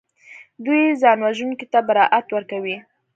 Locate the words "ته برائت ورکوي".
1.71-2.77